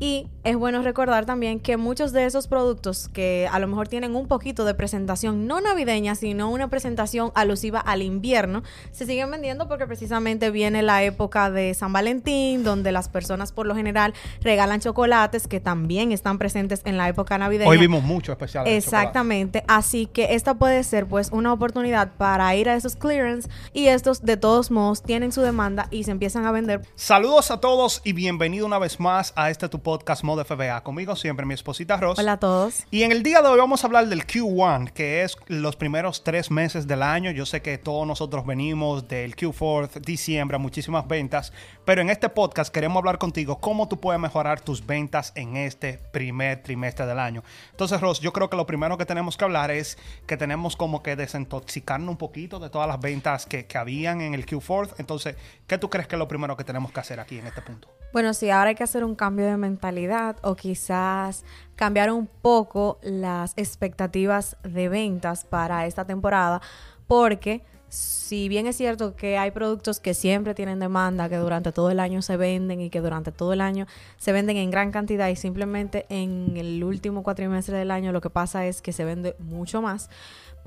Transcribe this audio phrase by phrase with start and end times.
[0.00, 4.14] Y es bueno recordar también que muchos de esos productos que a lo mejor tienen
[4.14, 9.66] un poquito de presentación no navideña, sino una presentación alusiva al invierno, se siguen vendiendo
[9.66, 14.80] porque precisamente viene la época de San Valentín, donde las personas por lo general regalan
[14.80, 17.68] chocolates que también están presentes en la época navideña.
[17.68, 18.68] Hoy vimos mucho especial.
[18.68, 23.88] Exactamente, así que esta puede ser pues una oportunidad para ir a esos clearance y
[23.88, 26.82] estos de todos modos tienen su demanda y se empiezan a vender.
[26.94, 30.82] Saludos a todos y bienvenido una vez más a este tu podcast Modo FBA.
[30.82, 32.18] Conmigo siempre mi esposita Ross.
[32.18, 32.84] Hola a todos.
[32.90, 36.22] Y en el día de hoy vamos a hablar del Q1, que es los primeros
[36.22, 37.30] tres meses del año.
[37.30, 41.54] Yo sé que todos nosotros venimos del Q4, diciembre, muchísimas ventas,
[41.86, 45.94] pero en este podcast queremos hablar contigo cómo tú puedes mejorar tus ventas en este
[46.12, 47.42] primer trimestre del año.
[47.70, 49.96] Entonces, Ross, yo creo que lo primero que tenemos que hablar es
[50.26, 54.34] que tenemos como que desintoxicarnos un poquito de todas las ventas que, que habían en
[54.34, 54.96] el Q4.
[54.98, 57.62] Entonces, ¿qué tú crees que es lo primero que tenemos que hacer aquí en este
[57.62, 57.88] punto?
[58.10, 61.44] Bueno, sí, ahora hay que hacer un cambio de mentalidad o quizás
[61.76, 66.62] cambiar un poco las expectativas de ventas para esta temporada,
[67.06, 71.90] porque si bien es cierto que hay productos que siempre tienen demanda, que durante todo
[71.90, 75.28] el año se venden y que durante todo el año se venden en gran cantidad
[75.28, 79.36] y simplemente en el último cuatrimestre del año lo que pasa es que se vende
[79.38, 80.10] mucho más,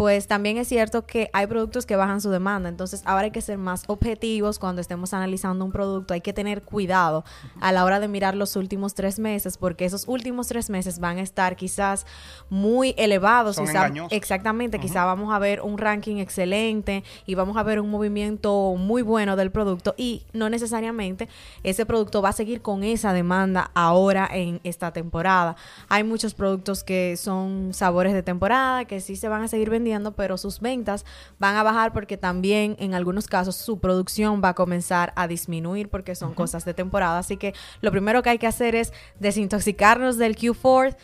[0.01, 2.69] pues también es cierto que hay productos que bajan su demanda.
[2.69, 6.15] Entonces ahora hay que ser más objetivos cuando estemos analizando un producto.
[6.15, 7.23] Hay que tener cuidado
[7.59, 11.19] a la hora de mirar los últimos tres meses, porque esos últimos tres meses van
[11.19, 12.07] a estar quizás
[12.49, 13.57] muy elevados.
[13.57, 17.91] Son quizá, exactamente, quizá vamos a ver un ranking excelente y vamos a ver un
[17.91, 21.29] movimiento muy bueno del producto y no necesariamente
[21.61, 25.55] ese producto va a seguir con esa demanda ahora en esta temporada.
[25.89, 29.90] Hay muchos productos que son sabores de temporada, que sí se van a seguir vendiendo
[30.15, 31.05] pero sus ventas
[31.39, 35.89] van a bajar porque también en algunos casos su producción va a comenzar a disminuir
[35.89, 37.19] porque son cosas de temporada.
[37.19, 40.95] Así que lo primero que hay que hacer es desintoxicarnos del Q4,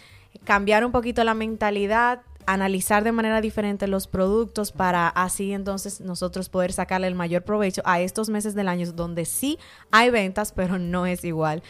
[0.43, 6.47] cambiar un poquito la mentalidad, analizar de manera diferente los productos para así entonces nosotros
[6.47, 9.59] poder sacarle el mayor provecho a estos meses del año donde sí
[9.91, 11.61] hay ventas, pero no es igual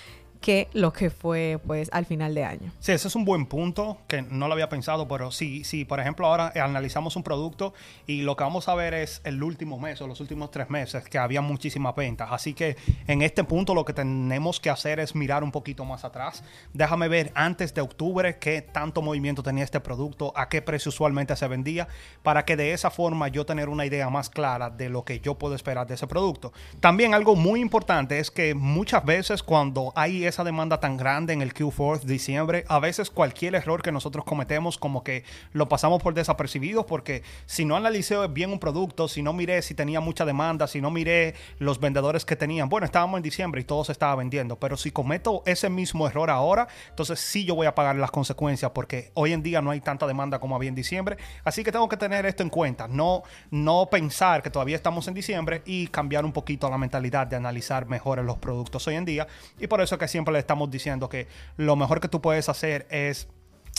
[0.42, 2.72] que lo que fue pues al final de año.
[2.80, 6.00] Sí, ese es un buen punto que no lo había pensado, pero sí, sí, por
[6.00, 7.74] ejemplo, ahora analizamos un producto
[8.06, 11.04] y lo que vamos a ver es el último mes o los últimos tres meses
[11.04, 12.30] que había muchísimas ventas.
[12.32, 12.78] Así que
[13.08, 16.44] en este punto lo que tenemos que hacer es mirar un poquito más atrás.
[16.74, 21.36] Déjame ver antes de octubre qué tanto movimiento tenía este producto, a qué precio usualmente
[21.36, 21.88] se vendía,
[22.24, 25.36] para que de esa forma yo tener una idea más clara de lo que yo
[25.36, 26.54] puedo esperar de ese producto.
[26.80, 31.42] También algo muy importante es que muchas veces cuando hay esa demanda tan grande en
[31.42, 35.24] el Q4 diciembre, a veces cualquier error que nosotros cometemos como que
[35.54, 39.74] lo pasamos por desapercibidos porque si no analicé bien un producto, si no miré si
[39.74, 43.64] tenía mucha demanda, si no miré los vendedores que tenían, bueno, estábamos en diciembre y
[43.64, 47.68] todo se estaba vendiendo, pero si cometo ese mismo error ahora, entonces sí yo voy
[47.68, 50.76] a pagar las consecuencias porque hoy en día no hay tanta demanda como había en
[50.76, 55.08] diciembre, así que tengo que tener esto en cuenta, no, no pensar que todavía estamos
[55.08, 59.06] en diciembre y cambiar un poquito la mentalidad de analizar mejor los productos hoy en
[59.06, 59.28] día.
[59.60, 62.88] Y por eso que siempre le estamos diciendo que lo mejor que tú puedes hacer
[62.90, 63.28] es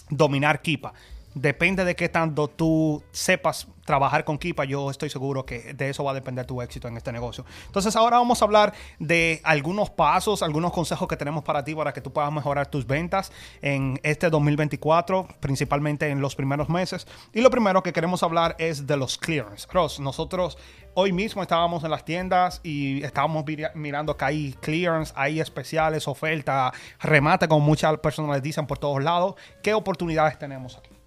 [0.09, 0.95] dominar Kipa.
[1.35, 6.05] Depende de qué tanto tú sepas trabajar con Kipa, yo estoy seguro que de eso
[6.05, 7.47] va a depender tu éxito en este negocio.
[7.67, 11.95] Entonces ahora vamos a hablar de algunos pasos, algunos consejos que tenemos para ti para
[11.95, 17.07] que tú puedas mejorar tus ventas en este 2024, principalmente en los primeros meses.
[17.33, 19.67] Y lo primero que queremos hablar es de los clearance.
[19.73, 20.59] Ross, nosotros
[20.93, 26.73] hoy mismo estábamos en las tiendas y estábamos mirando que hay clearance, hay especiales, oferta,
[27.01, 29.35] remate, como muchas personas les dicen por todos lados.
[29.63, 30.98] ¿Qué oportunidades tenemos aquí?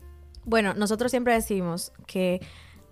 [0.43, 2.41] Bueno, nosotros siempre decimos que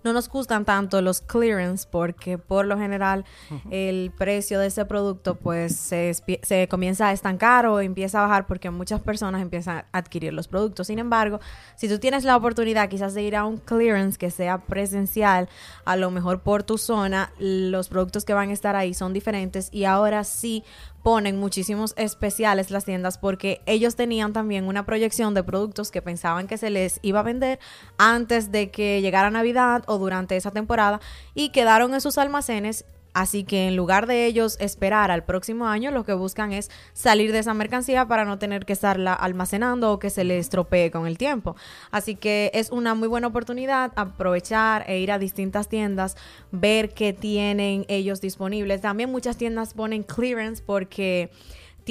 [0.04, 3.24] no nos gustan tanto los clearance porque por lo general
[3.70, 6.12] el precio de ese producto pues se,
[6.42, 10.48] se, comienza a estancar o empieza a bajar porque muchas personas empiezan a adquirir los
[10.48, 10.86] productos.
[10.86, 11.40] Sin embargo,
[11.76, 15.48] si tú tienes la oportunidad quizás de ir a un clearance que sea presencial,
[15.84, 19.68] a lo mejor por tu zona, los productos que van a estar ahí son diferentes
[19.72, 20.64] y ahora sí
[21.02, 26.46] ponen muchísimos especiales las tiendas porque ellos tenían también una proyección de productos que pensaban
[26.46, 27.58] que se les iba a vender
[27.96, 31.00] antes de que llegara Navidad o durante esa temporada
[31.34, 35.90] y quedaron en sus almacenes Así que en lugar de ellos esperar al próximo año,
[35.90, 39.98] lo que buscan es salir de esa mercancía para no tener que estarla almacenando o
[39.98, 41.56] que se le estropee con el tiempo.
[41.90, 46.16] Así que es una muy buena oportunidad aprovechar e ir a distintas tiendas,
[46.52, 48.80] ver qué tienen ellos disponibles.
[48.80, 51.30] También muchas tiendas ponen clearance porque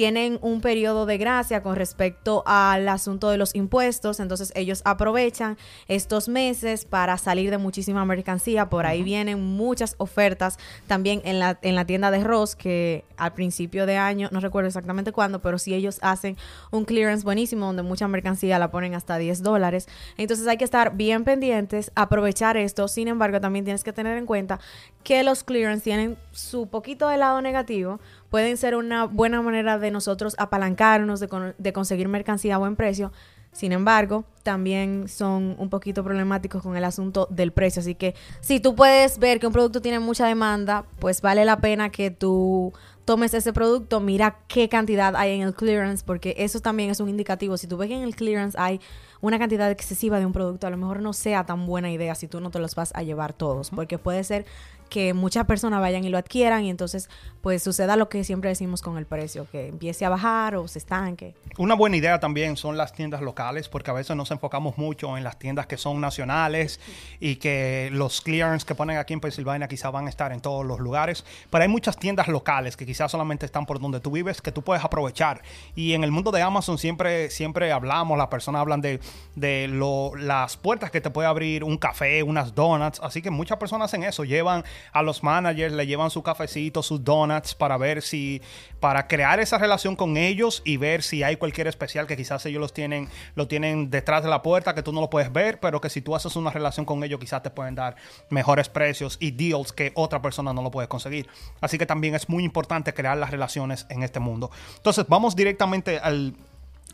[0.00, 5.58] tienen un periodo de gracia con respecto al asunto de los impuestos, entonces ellos aprovechan
[5.88, 11.58] estos meses para salir de muchísima mercancía, por ahí vienen muchas ofertas también en la,
[11.60, 15.58] en la tienda de Ross, que al principio de año, no recuerdo exactamente cuándo, pero
[15.58, 16.38] si ellos hacen
[16.70, 19.86] un clearance buenísimo donde mucha mercancía la ponen hasta 10 dólares,
[20.16, 24.24] entonces hay que estar bien pendientes, aprovechar esto, sin embargo también tienes que tener en
[24.24, 24.60] cuenta
[25.04, 28.00] que los clearance tienen su poquito de lado negativo,
[28.30, 33.12] pueden ser una buena manera de nosotros apalancarnos, de, de conseguir mercancía a buen precio.
[33.52, 37.80] Sin embargo, también son un poquito problemáticos con el asunto del precio.
[37.80, 41.60] Así que si tú puedes ver que un producto tiene mucha demanda, pues vale la
[41.60, 42.72] pena que tú
[43.04, 47.08] tomes ese producto, mira qué cantidad hay en el clearance, porque eso también es un
[47.08, 47.56] indicativo.
[47.56, 48.80] Si tú ves que en el clearance hay
[49.20, 52.28] una cantidad excesiva de un producto, a lo mejor no sea tan buena idea si
[52.28, 54.46] tú no te los vas a llevar todos, porque puede ser
[54.90, 57.08] que muchas personas vayan y lo adquieran y entonces
[57.40, 60.78] pues suceda lo que siempre decimos con el precio, que empiece a bajar o se
[60.78, 61.34] estanque.
[61.56, 65.24] Una buena idea también son las tiendas locales, porque a veces nos enfocamos mucho en
[65.24, 66.80] las tiendas que son nacionales
[67.18, 70.66] y que los clearance que ponen aquí en Pensilvania quizás van a estar en todos
[70.66, 74.42] los lugares, pero hay muchas tiendas locales que quizás solamente están por donde tú vives
[74.42, 75.42] que tú puedes aprovechar.
[75.74, 79.00] Y en el mundo de Amazon siempre, siempre hablamos, las personas hablan de,
[79.34, 83.56] de lo, las puertas que te puede abrir un café, unas donuts, así que muchas
[83.56, 88.02] personas hacen eso, llevan a los managers, le llevan su cafecito, sus donuts para ver
[88.02, 88.42] si,
[88.80, 92.60] para crear esa relación con ellos y ver si hay cualquier especial que quizás ellos
[92.60, 95.80] los tienen, lo tienen detrás de la puerta que tú no lo puedes ver, pero
[95.80, 97.96] que si tú haces una relación con ellos quizás te pueden dar
[98.28, 101.28] mejores precios y deals que otra persona no lo puede conseguir.
[101.60, 104.50] Así que también es muy importante crear las relaciones en este mundo.
[104.76, 106.34] Entonces vamos directamente al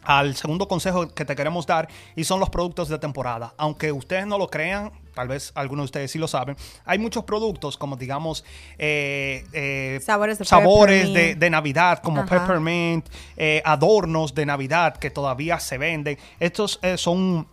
[0.07, 3.55] al segundo consejo que te queremos dar y son los productos de temporada.
[3.57, 7.25] Aunque ustedes no lo crean, tal vez algunos de ustedes sí lo saben, hay muchos
[7.25, 8.45] productos como digamos
[8.79, 15.59] eh, eh, sabores, de, sabores de, Navidad, como peppermint, eh, adornos de Navidad que todavía
[15.59, 16.19] se venden.
[16.39, 17.49] Estos son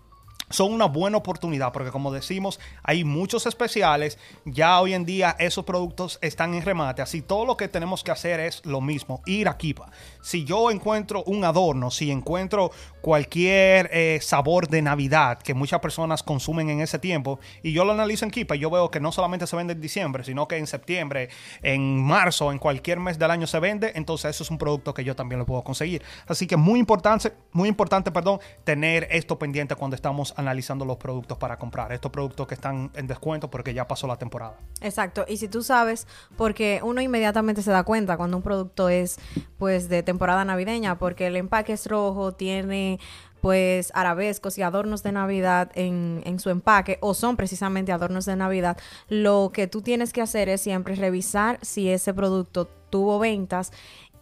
[0.54, 5.66] son una buena oportunidad porque como decimos hay muchos especiales ya hoy en día esos
[5.66, 9.48] productos están en remate así todo lo que tenemos que hacer es lo mismo ir
[9.48, 9.92] a Kipa
[10.22, 12.72] si yo encuentro un adorno si encuentro
[13.02, 17.94] cualquier eh, sabor de Navidad que muchas personas consumen en ese tiempo y yo lo
[17.94, 20.68] analizo en Kipa yo veo que no solamente se vende en diciembre sino que en
[20.68, 21.30] septiembre
[21.64, 25.04] en marzo en cualquier mes del año se vende entonces eso es un producto que
[25.04, 26.04] yo también lo puedo conseguir.
[26.28, 31.38] Así que muy importante muy importante perdón tener esto pendiente cuando estamos analizando los productos
[31.38, 31.92] para comprar.
[31.92, 34.58] Estos productos que están en descuento porque ya pasó la temporada.
[34.82, 35.26] Exacto.
[35.28, 36.08] Y si tú sabes,
[36.38, 39.18] porque uno inmediatamente se da cuenta cuando un producto es
[39.58, 43.00] pues de temporada navideña, porque el empaque es rojo, tiene
[43.42, 48.38] pues arabescos y adornos de Navidad en, en, su empaque o son precisamente adornos de
[48.38, 48.78] Navidad,
[49.10, 53.74] lo que tú tienes que hacer es siempre revisar si ese producto tuvo ventas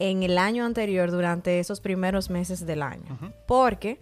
[0.02, 3.20] en el año anterior durante esos primeros meses del año.
[3.46, 4.00] Porque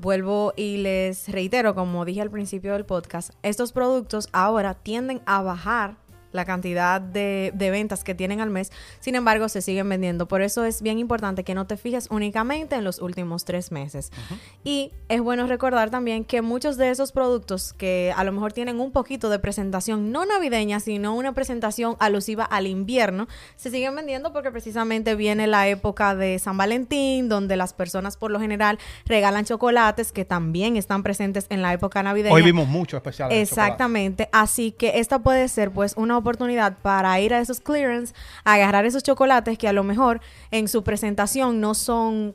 [0.00, 5.42] vuelvo y les reitero, como dije al principio del podcast, estos productos ahora tienden a
[5.42, 5.96] bajar
[6.36, 10.28] la cantidad de, ventas que tienen al mes, sin embargo se siguen vendiendo.
[10.28, 14.12] Por eso es bien importante que no te fijes únicamente en los últimos tres meses.
[14.62, 18.80] Y es bueno recordar también que muchos de esos productos que a lo mejor tienen
[18.80, 24.32] un poquito de presentación no navideña, sino una presentación alusiva al invierno, se siguen vendiendo
[24.32, 29.44] porque precisamente viene la época de San Valentín, donde las personas por lo general regalan
[29.44, 32.34] chocolates que también están presentes en la época navideña.
[32.34, 33.32] Hoy vimos mucho especial.
[33.32, 36.25] Exactamente, así que esta puede ser pues una oportunidad
[36.82, 38.14] para ir a esos clearance,
[38.44, 40.20] agarrar esos chocolates que a lo mejor
[40.50, 42.34] en su presentación no son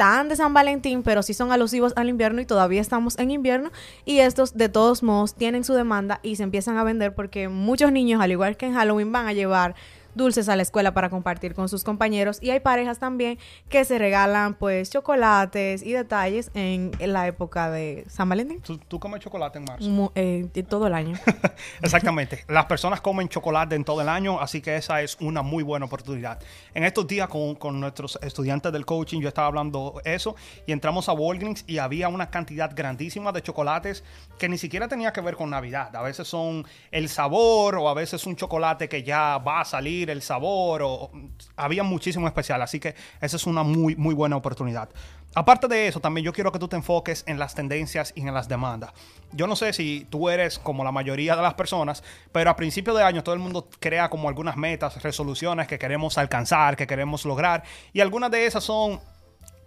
[0.00, 3.70] tan de San Valentín, pero sí son alusivos al invierno y todavía estamos en invierno.
[4.06, 7.92] Y estos de todos modos tienen su demanda y se empiezan a vender porque muchos
[7.92, 9.74] niños, al igual que en Halloween, van a llevar
[10.14, 13.38] dulces a la escuela para compartir con sus compañeros y hay parejas también
[13.68, 18.60] que se regalan pues chocolates y detalles en, la época de San Valentín.
[18.60, 20.12] ¿Tú, comes chocolate en marzo?
[20.14, 21.18] Eh, todo el año.
[21.82, 22.44] Exactamente.
[22.48, 25.86] Las personas comen chocolate en todo el año, así que esa es una muy buena
[25.86, 26.38] oportunidad.
[26.74, 30.36] En estos días con, con nuestros estudiantes del coaching yo estaba hablando eso
[30.66, 34.04] y entramos a Walgreens y había una cantidad grandísima de chocolates
[34.38, 35.94] que ni siquiera tenía que ver con Navidad.
[35.94, 40.09] A veces son el sabor o a veces un chocolate que ya va a salir
[40.10, 41.10] el sabor, o,
[41.56, 44.88] había muchísimo especial, así que esa es una muy, muy buena oportunidad.
[45.34, 48.34] Aparte de eso, también yo quiero que tú te enfoques en las tendencias y en
[48.34, 48.92] las demandas.
[49.32, 52.02] Yo no sé si tú eres como la mayoría de las personas,
[52.32, 56.18] pero a principio de año todo el mundo crea como algunas metas, resoluciones que queremos
[56.18, 57.62] alcanzar, que queremos lograr,
[57.92, 59.00] y algunas de esas son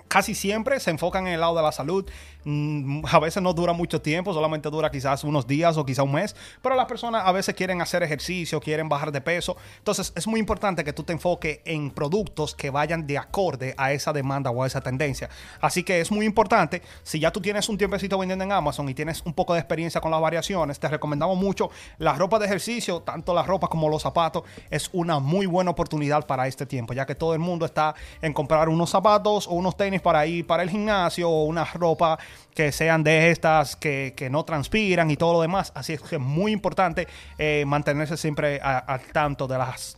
[0.07, 2.05] casi siempre se enfocan en el lado de la salud.
[2.45, 6.11] Mm, a veces no dura mucho tiempo, solamente dura quizás unos días o quizás un
[6.11, 9.55] mes, pero las personas a veces quieren hacer ejercicio, quieren bajar de peso.
[9.77, 13.93] Entonces es muy importante que tú te enfoques en productos que vayan de acorde a
[13.93, 15.29] esa demanda o a esa tendencia.
[15.61, 18.93] Así que es muy importante, si ya tú tienes un tiempecito vendiendo en Amazon y
[18.93, 23.01] tienes un poco de experiencia con las variaciones, te recomendamos mucho la ropa de ejercicio,
[23.01, 27.05] tanto la ropa como los zapatos, es una muy buena oportunidad para este tiempo, ya
[27.05, 30.61] que todo el mundo está en comprar unos zapatos o unos tenis para ir para
[30.61, 32.19] el gimnasio o una ropa
[32.53, 35.71] que sean de estas que, no transpiran y todo lo demás.
[35.75, 37.07] Así es que es muy importante
[37.37, 39.97] eh, mantenerse siempre al tanto de las,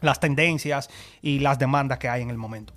[0.00, 0.88] las tendencias
[1.22, 2.72] y las demandas que hay en el momento.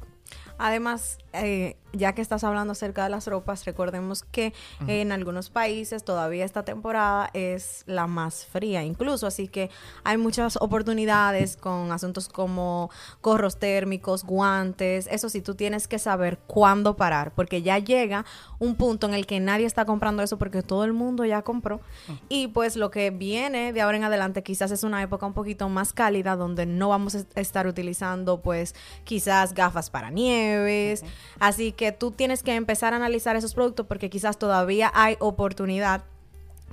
[0.58, 4.54] Además, eh, ya que estás hablando acerca de las ropas, recordemos que
[4.88, 9.70] en algunos países todavía esta temporada es la más fría incluso, así que
[10.04, 12.90] hay muchas oportunidades con asuntos como
[13.22, 18.26] gorros térmicos, guantes, eso sí, tú tienes que saber cuándo parar, porque ya llega
[18.60, 21.82] un punto en el que nadie está comprando eso porque todo el mundo ya compró.
[22.30, 25.70] Y pues lo que viene de ahora en adelante quizás es una época un poquito
[25.70, 28.74] más cálida donde no vamos a estar utilizando pues
[29.04, 31.04] quizás gafas para nieves,
[31.40, 36.04] así que tú tienes que empezar a analizar esos productos porque quizás todavía hay oportunidad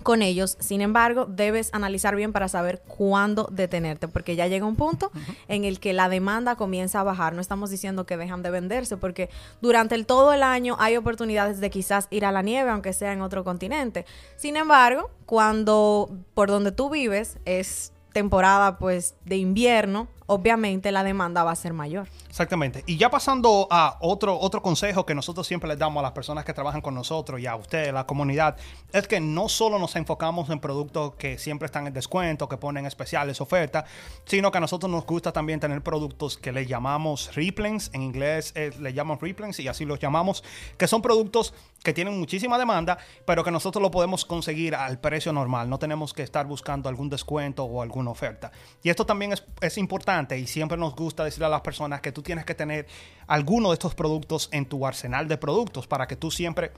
[0.03, 0.57] con ellos.
[0.61, 5.11] Sin embargo, debes analizar bien para saber cuándo detenerte, porque ya llega un punto
[5.49, 7.35] en el que la demanda comienza a bajar.
[7.35, 9.31] No estamos diciendo que dejan de venderse, porque
[9.61, 13.13] durante el, todo el año hay oportunidades de quizás ir a la nieve, aunque sea
[13.13, 14.07] en otro continente.
[14.37, 21.45] Sin embargo, cuando por donde tú vives es temporada pues de invierno, obviamente la demanda
[21.45, 22.09] va a ser mayor.
[22.31, 22.85] Exactamente.
[22.87, 26.45] Y ya pasando a otro, otro consejo que nosotros siempre les damos a las personas
[26.45, 28.57] que trabajan con nosotros y a ustedes, la comunidad,
[28.93, 32.87] es que no solo nos enfocamos en productos que siempre están en descuento, que ponen
[32.87, 33.85] especiales, ofertas,
[34.27, 38.53] sino que a nosotros nos gusta también tener productos que le llamamos replens, en inglés
[38.55, 40.45] eh, le llamamos replens y así los llamamos,
[40.79, 45.33] que son productos que tienen muchísima demanda, pero que nosotros lo podemos conseguir al precio
[45.33, 45.69] normal.
[45.69, 48.53] No tenemos que estar buscando algún descuento o alguna oferta.
[48.85, 52.13] Y esto también es, es importante y siempre nos gusta decirle a las personas que
[52.13, 52.87] tú tienes que tener
[53.27, 56.73] alguno de estos productos en tu arsenal de productos para que tú siempre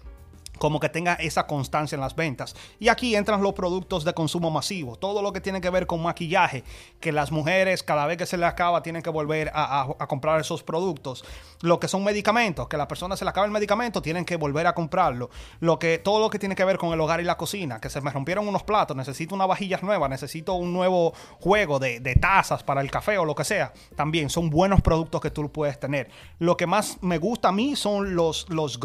[0.62, 2.54] como que tenga esa constancia en las ventas.
[2.78, 6.00] Y aquí entran los productos de consumo masivo, todo lo que tiene que ver con
[6.00, 6.62] maquillaje,
[7.00, 10.62] que las mujeres cada vez que se les acaba tienen que volver a, comprar esos
[10.62, 11.24] productos.
[11.62, 14.68] Lo que son medicamentos, que la persona se le acaba el medicamento, tienen que volver
[14.68, 15.30] a comprarlo.
[15.58, 17.90] Lo que, todo lo que tiene que ver con el hogar y la cocina, que
[17.90, 22.62] se me rompieron unos platos, necesito una vajilla nueva, necesito un nuevo juego de, tazas
[22.62, 23.72] para el café o lo que sea.
[23.96, 26.08] También son buenos productos que tú puedes tener.
[26.38, 28.78] Lo que más me gusta a mí son los, los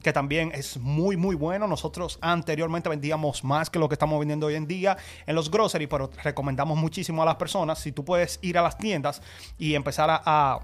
[0.00, 1.66] que también es muy muy, muy bueno.
[1.66, 4.96] Nosotros anteriormente vendíamos más que lo que estamos vendiendo hoy en día
[5.26, 8.78] en los grocery, pero recomendamos muchísimo a las personas, si tú puedes ir a las
[8.78, 9.22] tiendas
[9.58, 10.60] y empezar a a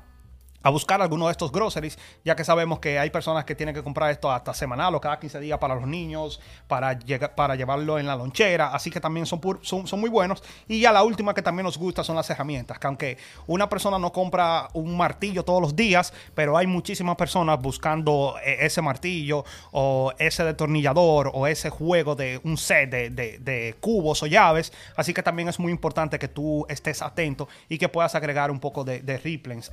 [0.71, 4.11] buscar alguno de estos groceries, ya que sabemos que hay personas que tienen que comprar
[4.11, 6.99] esto hasta semanal o cada 15 días para los niños, para,
[7.35, 10.43] para llevarlo en la lonchera, así que también son, son, son, muy buenos.
[10.67, 13.99] Y ya la última que también nos gusta son las herramientas, que aunque una persona
[13.99, 19.45] no compra un martillo todos los días, pero hay muchísimas personas buscando eh, ese martillo
[19.71, 25.15] o ese detornillador o ese juego de un set de, de, cubos o llaves, así
[25.15, 28.85] que también es muy importante que tú estés atento y que puedas agregar un poco
[28.85, 29.19] de, de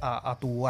[0.02, 0.68] a, a tu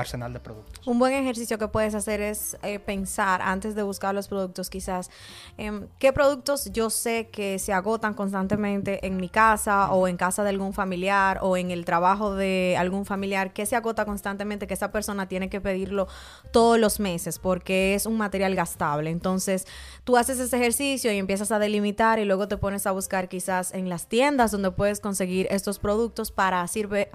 [0.86, 5.10] Un buen ejercicio que puedes hacer es eh, pensar antes de buscar los productos quizás
[5.58, 10.44] em, qué productos yo sé que se agotan constantemente en mi casa o en casa
[10.44, 14.74] de algún familiar o en el trabajo de algún familiar que se agota constantemente que
[14.74, 16.08] esa persona tiene que pedirlo
[16.52, 19.10] todos los meses porque es un material gastable.
[19.10, 19.66] Entonces
[20.04, 23.74] tú haces ese ejercicio y empiezas a delimitar y luego te pones a buscar quizás
[23.74, 26.66] en las tiendas donde puedes conseguir estos productos para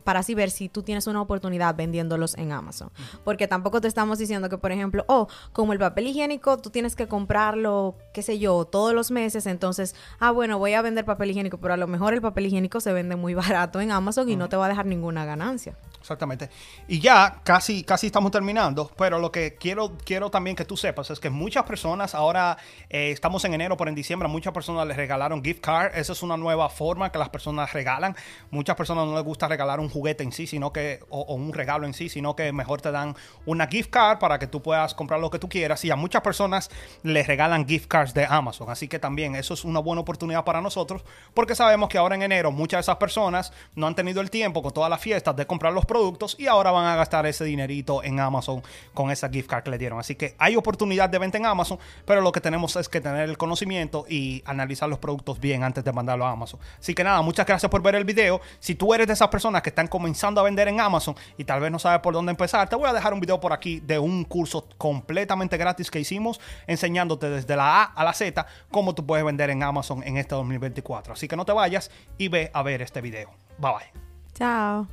[0.04, 2.79] para así ver si tú tienes una oportunidad vendiéndolos en Amazon.
[3.24, 6.96] Porque tampoco te estamos diciendo que, por ejemplo, oh, como el papel higiénico, tú tienes
[6.96, 9.46] que comprarlo, qué sé yo, todos los meses.
[9.46, 12.80] Entonces, ah, bueno, voy a vender papel higiénico, pero a lo mejor el papel higiénico
[12.80, 15.76] se vende muy barato en Amazon y no te va a dejar ninguna ganancia.
[16.00, 16.48] Exactamente.
[16.88, 21.10] Y ya casi, casi estamos terminando, pero lo que quiero, quiero también que tú sepas
[21.10, 22.56] es que muchas personas, ahora
[22.88, 25.94] eh, estamos en enero, pero en diciembre muchas personas les regalaron gift card.
[25.94, 28.16] Esa es una nueva forma que las personas regalan.
[28.50, 31.86] Muchas personas no les gusta regalar un juguete en sí, sino que, o un regalo
[31.86, 33.14] en sí, sino que mejor te dan
[33.44, 35.84] una gift card para que tú puedas comprar lo que tú quieras.
[35.84, 36.70] Y a muchas personas
[37.02, 38.70] les regalan gift cards de Amazon.
[38.70, 41.04] Así que también eso es una buena oportunidad para nosotros,
[41.34, 44.62] porque sabemos que ahora en enero muchas de esas personas no han tenido el tiempo
[44.62, 48.02] con todas las fiestas de comprar los productos y ahora van a gastar ese dinerito
[48.04, 48.62] en Amazon
[48.94, 49.98] con esa gift card que le dieron.
[49.98, 53.28] Así que hay oportunidad de venta en Amazon, pero lo que tenemos es que tener
[53.28, 56.60] el conocimiento y analizar los productos bien antes de mandarlo a Amazon.
[56.78, 58.40] Así que nada, muchas gracias por ver el video.
[58.60, 61.60] Si tú eres de esas personas que están comenzando a vender en Amazon y tal
[61.60, 63.98] vez no sabes por dónde empezar, te voy a dejar un video por aquí de
[63.98, 69.04] un curso completamente gratis que hicimos enseñándote desde la A a la Z cómo tú
[69.04, 71.14] puedes vender en Amazon en este 2024.
[71.14, 73.30] Así que no te vayas y ve a ver este video.
[73.58, 74.00] Bye bye.
[74.34, 74.86] Chao.